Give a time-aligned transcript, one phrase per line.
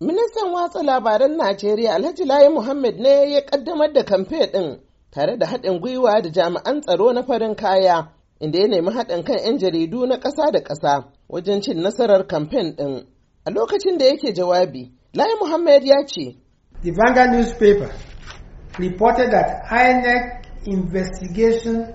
[0.00, 4.78] Ministan watsa labaran Najeriya Alhaji Layi Muhammad ne ya kaddamar da kamfe ɗin
[5.10, 8.08] tare da haɗin gwiwa da jami'an tsaro na farin kaya
[8.40, 12.76] inda ya nemi haɗin kan 'yan jaridu na ƙasa da ƙasa wajen cin nasarar kamfen
[12.76, 13.06] ɗin.
[13.46, 16.36] A lokacin da yake jawabi, Layi Muhammad ya ce,
[16.82, 17.92] The Vanguard newspaper
[18.78, 21.94] reported that INEC investigation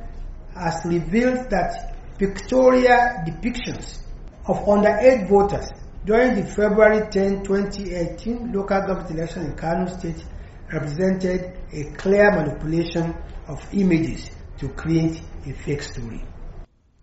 [0.55, 3.99] has revealed that Victoria depictions
[4.47, 5.67] of underage voters
[6.05, 10.23] during the February 10, 2018 local government election in Kano State
[10.71, 13.13] represented a clear manipulation
[13.47, 14.29] of images
[14.59, 16.23] to create a fake story.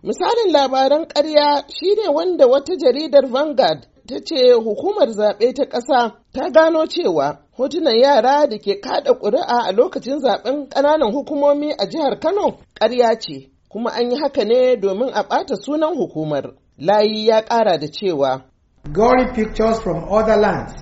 [0.02, 6.50] Misalin labaran ƙarya shine wanda wata jaridar Vanguard ta ce hukumar zaɓe ta ƙasa ta
[6.50, 12.20] gano cewa hotunan yara da ke kada ƙuri'a a lokacin zaɓen ƙananan hukumomi a jihar
[12.20, 16.54] Kano ƙarya ce, kuma an yi haka ne domin a ɓata sunan hukumar.
[16.78, 18.44] Layi ya ƙara da cewa.
[18.92, 20.72] Gory pictures from other lands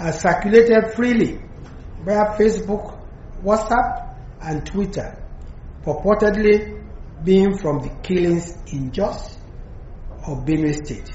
[0.00, 1.38] are circulated freely
[2.04, 2.98] via Facebook,
[3.42, 5.18] WhatsApp, and Twitter,
[5.84, 6.82] purportedly
[7.24, 9.36] being from the killings in Jos
[10.26, 11.10] or Benue State.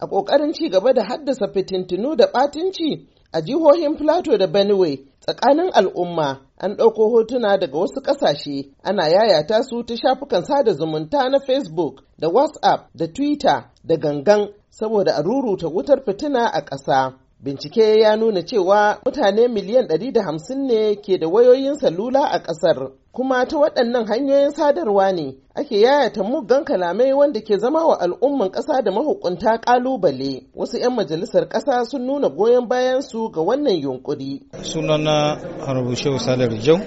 [0.00, 5.70] A ƙoƙarin ci gaba da haddasa fitintunu da ɓatinci a jihohin Plateau da Benue tsakanin
[5.72, 11.38] al'umma an ɗauko hotuna daga wasu ƙasashe ana yayata su ta shafukan sada zumunta na
[11.38, 14.48] Facebook da WhatsApp da Twitter da gangan
[14.80, 17.12] saboda a ruruta wutar fitina a ƙasa.
[17.40, 23.46] Bincike ya nuna cewa mutane miliyan 150 ne ke da wayoyin salula a ƙasar, kuma
[23.46, 28.82] ta waɗannan hanyoyin sadarwa ne ake yayata muggan kalamai wanda ke zama wa al'umman ƙasa
[28.84, 30.46] da mahukunta ƙalubale.
[30.54, 34.42] Wasu 'yan majalisar ƙasa sun nuna goyon bayansu ga wannan yunkuri.
[34.62, 36.78] Sunana Harabu Shehu Rijau,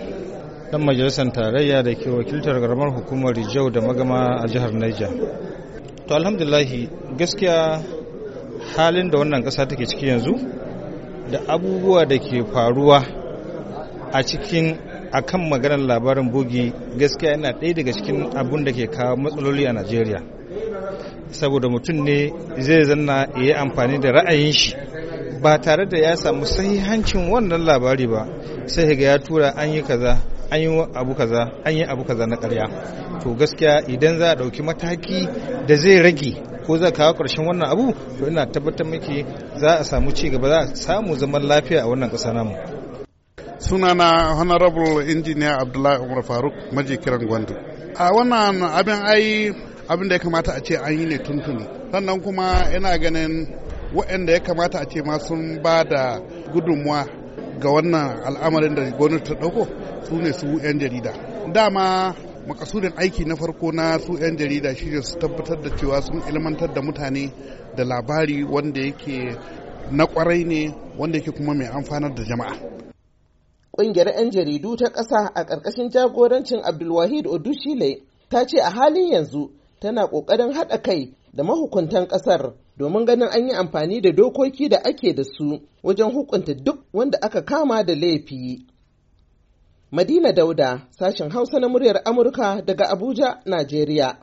[0.71, 5.70] ɗan majalisar tarayya da ke wakiltar ƙaramar hukumar Rijau da magama a jihar Niger.
[6.11, 7.79] To alhamdulahi gaskiya
[8.75, 10.35] halin da wannan ƙasa take ciki yanzu
[11.31, 12.99] da abubuwa da ke faruwa
[14.11, 14.75] a cikin
[15.11, 19.71] akan maganar labarin bogi gaskiya yana ɗaya daga cikin abun da ke kawo matsaloli a
[19.73, 20.19] najeriya.
[21.31, 22.27] Saboda mutum ne
[22.59, 24.75] zai zanna ya yi amfani da ra'ayin shi
[25.41, 28.27] ba tare da ya samu sahihancin wannan labari ba
[28.67, 30.19] sai ga ya tura an yi kaza
[30.51, 32.67] an yi abu kaza an yi abu kaza na karya
[33.23, 35.27] to gaskiya idan za a ɗauki mataki
[35.67, 39.25] da zai rage ko za kawo ƙarshen wannan abu to ina tabbatar miki
[39.59, 42.55] za a samu ci gaba za a samu zaman lafiya a wannan ƙasa namu.
[43.59, 47.53] Sunana honorable engineer abdullahi umar faruk maji kiran gwandu.
[47.95, 49.51] A wannan abin ai
[49.87, 51.65] abin da ya kamata a ce an yi ne tuntuni.
[51.91, 53.47] Sannan kuma ina ganin
[53.93, 56.19] waɗanda ya kamata a ce ma sun ba da
[56.53, 57.20] gudunmuwa
[57.61, 59.67] ga wannan al'amarin da gwamnati ta ɗauko
[60.07, 61.13] su ne su 'yan jarida.
[61.53, 62.15] Dama
[62.47, 66.73] makasudin aiki na farko na su 'yan jarida shine su tabbatar da cewa sun ilmantar
[66.73, 67.31] da mutane
[67.77, 69.37] da labari wanda yake
[69.91, 72.57] na ƙwarai ne wanda yake kuma mai amfanar da jama'a.
[73.77, 79.51] Ƙungiyar 'yan jaridu ta ƙasa a ƙarƙashin jagorancin Abdulwahid Odushile ta ce a halin yanzu
[79.79, 84.77] tana ƙoƙarin haɗa kai da mahukuntan ƙasar domin ganin an yi amfani da dokoki da
[84.83, 88.65] ake da su wajen hukunta duk wanda aka kama da laifi.
[89.91, 94.17] Madina Dauda, sashen Hausa na muryar Amurka daga Abuja, Najeriya.